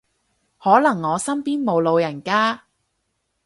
[0.57, 2.63] 可能我身邊冇老人家